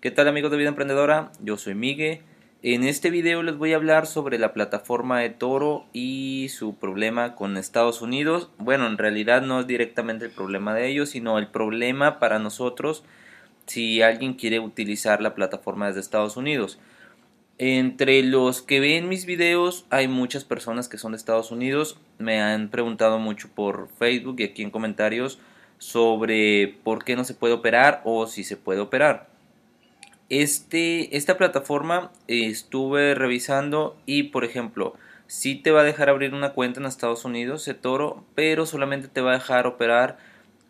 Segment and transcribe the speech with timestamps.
[0.00, 1.30] ¿Qué tal amigos de Vida Emprendedora?
[1.42, 2.20] Yo soy Miguel.
[2.62, 7.34] En este video les voy a hablar sobre la plataforma de Toro y su problema
[7.34, 8.48] con Estados Unidos.
[8.56, 13.04] Bueno, en realidad no es directamente el problema de ellos, sino el problema para nosotros
[13.66, 16.78] si alguien quiere utilizar la plataforma desde Estados Unidos.
[17.58, 21.98] Entre los que ven mis videos hay muchas personas que son de Estados Unidos.
[22.16, 25.38] Me han preguntado mucho por Facebook y aquí en comentarios
[25.76, 29.29] sobre por qué no se puede operar o si se puede operar.
[30.30, 34.94] Este, esta plataforma estuve revisando y por ejemplo,
[35.26, 39.20] sí te va a dejar abrir una cuenta en Estados Unidos, Toro, pero solamente te
[39.20, 40.18] va a dejar operar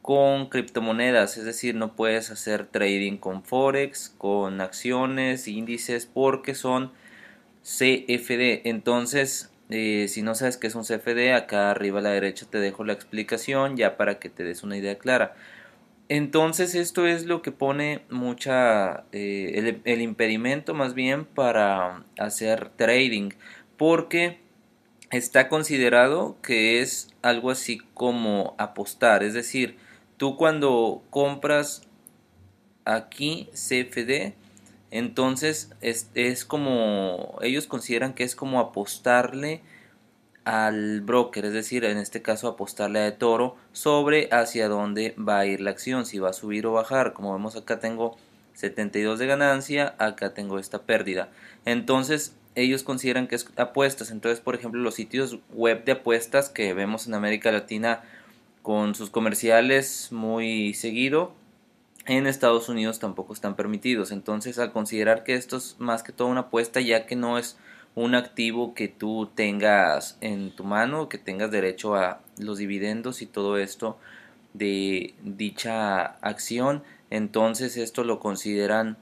[0.02, 6.92] con criptomonedas, es decir, no puedes hacer trading con forex, con acciones, índices, porque son
[7.62, 8.62] CFD.
[8.64, 12.58] Entonces, eh, si no sabes qué es un CFD, acá arriba a la derecha te
[12.58, 15.34] dejo la explicación ya para que te des una idea clara.
[16.10, 23.30] Entonces esto es lo que pone mucha, eh, el, impedimento más bien para hacer trading,
[23.76, 24.40] porque
[25.12, 29.78] está considerado que es algo así como apostar, es decir,
[30.16, 31.82] tú cuando compras
[32.84, 34.34] aquí CFD,
[34.90, 39.62] entonces es, es como, ellos consideran que es como apostarle
[40.50, 45.46] al broker, es decir, en este caso apostarle a toro sobre hacia dónde va a
[45.46, 47.12] ir la acción, si va a subir o bajar.
[47.12, 48.16] Como vemos acá tengo
[48.54, 51.28] 72 de ganancia, acá tengo esta pérdida.
[51.66, 54.10] Entonces ellos consideran que es apuestas.
[54.10, 58.02] Entonces, por ejemplo, los sitios web de apuestas que vemos en América Latina
[58.62, 61.32] con sus comerciales muy seguido,
[62.06, 64.10] en Estados Unidos tampoco están permitidos.
[64.10, 67.56] Entonces, al considerar que esto es más que todo una apuesta, ya que no es
[67.94, 73.26] un activo que tú tengas en tu mano, que tengas derecho a los dividendos y
[73.26, 73.98] todo esto
[74.54, 78.96] de dicha acción, entonces esto lo consideran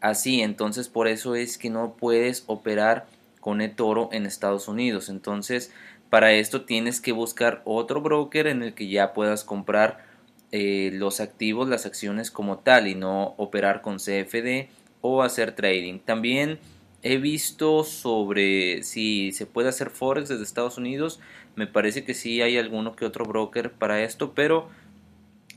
[0.00, 3.06] así, entonces por eso es que no puedes operar
[3.40, 5.72] con eToro en Estados Unidos, entonces
[6.10, 10.04] para esto tienes que buscar otro broker en el que ya puedas comprar
[10.52, 14.68] eh, los activos, las acciones como tal y no operar con CFD
[15.00, 15.98] o hacer trading.
[15.98, 16.60] También
[17.06, 21.20] He visto sobre si se puede hacer Forex desde Estados Unidos.
[21.54, 24.70] Me parece que sí hay alguno que otro broker para esto, pero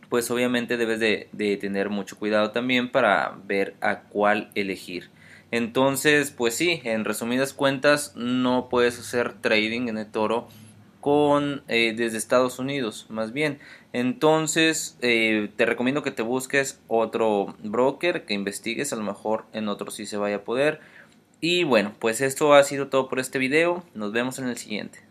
[0.10, 5.10] pues obviamente debes de, tener mucho cuidado también para ver a cuál elegir.
[5.50, 10.50] Entonces, pues sí, en resumidas cuentas, no puedes hacer trading en el toro
[11.00, 13.60] con eh, desde Estados Unidos, más bien.
[13.94, 19.70] Entonces, eh, te recomiendo que te busques otro broker, que investigues, a lo mejor en
[19.70, 20.82] otro sí se vaya a poder
[21.40, 23.84] y bueno, pues esto ha sido todo por este video.
[23.94, 25.07] Nos vemos en el siguiente.